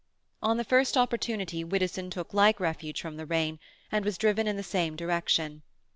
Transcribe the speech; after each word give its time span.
On 0.41 0.57
the 0.57 0.63
first 0.63 0.97
opportunity 0.97 1.63
Widdowson 1.63 2.09
took 2.09 2.33
like 2.33 2.59
refuge 2.59 2.99
from 2.99 3.17
the 3.17 3.25
rain, 3.27 3.59
and 3.91 4.03
was 4.03 4.17
driven 4.17 4.47
in 4.47 4.57
the 4.57 4.63
same 4.63 4.95
direction. 4.95 5.61